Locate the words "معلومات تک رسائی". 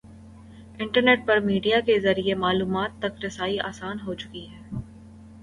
2.35-3.59